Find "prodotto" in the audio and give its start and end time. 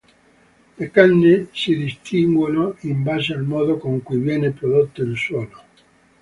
4.49-5.03